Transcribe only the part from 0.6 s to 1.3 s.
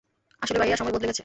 ভাইয়া, সময় বদলে গেছে।